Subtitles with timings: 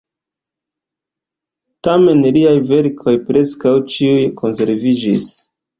[1.89, 5.35] Tamen liaj verkoj preskaŭ ĉiuj konserviĝis.